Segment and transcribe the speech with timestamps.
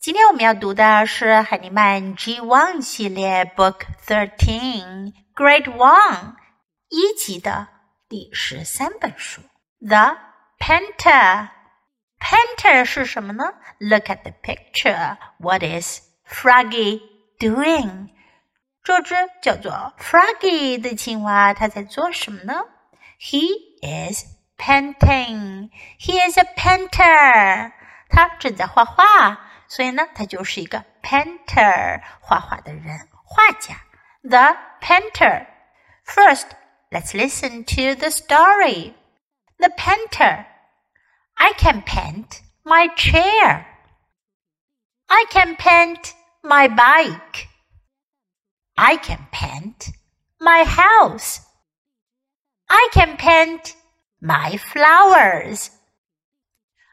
[0.00, 6.36] 今天我们要读的是海尼曼 G One 系列 Book Thirteen Grade One
[6.88, 7.68] 一级的
[8.08, 9.42] 第十三本书
[9.80, 10.16] The
[10.58, 13.44] Painter。Painter 是什么呢？
[13.78, 15.16] Look at the picture.
[15.38, 17.02] What is Froggy
[17.38, 18.10] doing?
[18.82, 22.64] 这只叫做 Froggy 的青蛙，它在做什么呢？
[23.20, 23.42] He
[23.82, 24.24] is
[24.56, 25.70] painting.
[26.00, 27.72] He is a painter.
[28.08, 29.40] 他正在画画。
[29.70, 33.76] 所以呢，他就是一个 painter，画画的人，画家。
[34.22, 35.46] The painter.
[36.04, 36.48] First,
[36.90, 38.94] let's listen to the story.
[39.58, 40.46] The painter.
[41.34, 43.66] I can paint my chair.
[45.08, 47.48] I can paint my bike.
[48.74, 49.92] I can paint
[50.38, 51.40] my house.
[52.66, 53.74] I can paint
[54.20, 55.70] my flowers.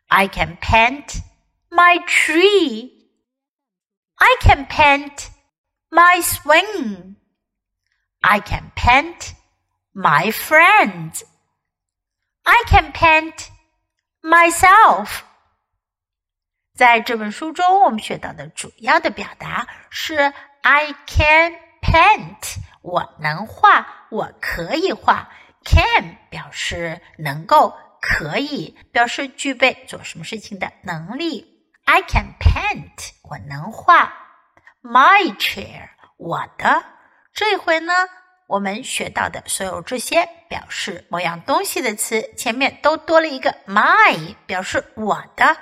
[0.10, 1.22] I can paint
[1.70, 2.92] my tree.
[4.16, 5.30] I can paint
[5.90, 7.16] my swing.
[8.22, 9.34] I can paint
[9.94, 11.24] my friends.
[12.44, 13.48] I can paint
[14.22, 15.22] myself.
[16.76, 25.30] 在这本书中，我们学到的主要的表达是 "I can paint"，我能画，我可以画。
[25.66, 31.57] Can 表示能够，可以表示具备做什么事情的能力。
[31.91, 34.13] I can paint，我能画。
[34.83, 36.85] My chair，我的。
[37.33, 37.95] 这回呢，
[38.47, 45.57] 我们学到的所有这些表示某样东西的词，前面都多了一个 my，表示我的。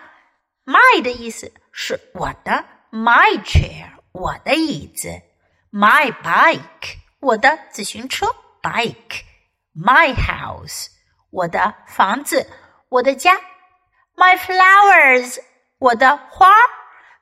[0.64, 2.64] My 的意思是我的。
[2.90, 5.08] My chair，我的椅子。
[5.70, 8.26] My bike，我的自行车。
[8.62, 9.22] Bike。
[9.76, 10.88] My house，
[11.30, 12.50] 我的房子，
[12.88, 13.36] 我的家。
[14.16, 15.38] My flowers。
[15.79, 16.51] 我的花，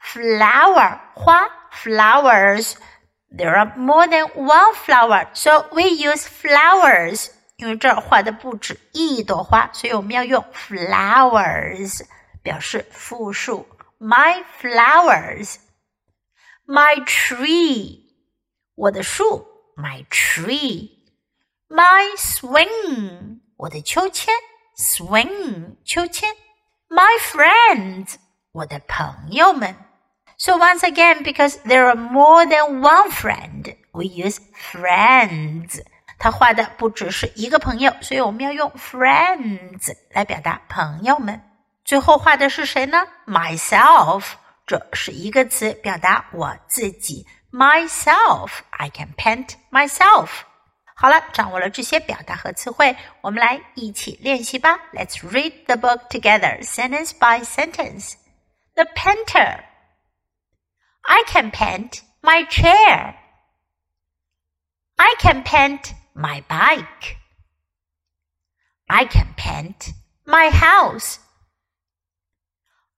[0.03, 7.29] flower 花，flowers。There are more than one flower, so we use flowers.
[7.57, 12.01] 因为这儿画的不止一朵花，所以我们要用 flowers
[12.41, 13.67] 表示复数。
[13.99, 15.57] My flowers,
[16.65, 17.99] my tree，
[18.75, 19.45] 我的树，
[19.75, 20.89] my tree,
[21.67, 24.33] my swing，我的秋千，
[24.77, 26.33] swing 秋千，
[26.87, 28.15] my friends。
[28.54, 29.74] 我的朋友们。
[30.38, 35.82] So once again, because there are more than one friend, we use friends.
[36.18, 41.42] 他画的不只是一个朋友，所以我们要用 friends 来表达朋友们。
[41.84, 44.24] 最后画的是谁呢？Myself，
[44.66, 47.26] 这是一个词，表达我自己。
[47.50, 50.28] Myself, I can paint myself.
[50.94, 54.78] 好了，掌握了这些表达和词汇，我们来一起练习吧。
[54.92, 58.12] Let's read the book together, sentence by sentence
[58.76, 59.64] the painter.
[61.06, 63.16] I can paint my chair.
[64.98, 67.16] I can paint my bike.
[68.88, 69.92] I can paint
[70.26, 71.18] my house.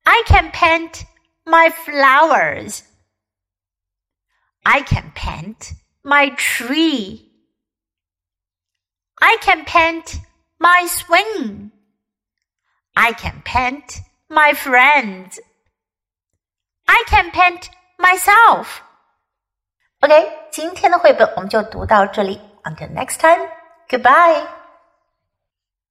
[0.05, 1.05] I can paint
[1.47, 2.83] my flowers.
[4.65, 5.73] I can paint
[6.05, 7.31] my tree.
[9.21, 10.19] I can paint
[10.59, 11.73] my swing.
[12.97, 15.41] I can paint my friends.
[16.86, 18.68] I can paint myself.
[20.02, 22.42] OK，今天的绘本我们就读到这里。
[22.64, 23.48] Until next time,
[23.88, 24.55] goodbye.